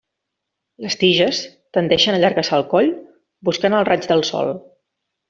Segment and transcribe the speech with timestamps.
[0.85, 1.41] Les tiges
[1.77, 2.89] tendeixen a allargassar el coll
[3.51, 4.51] buscant el raig del sol.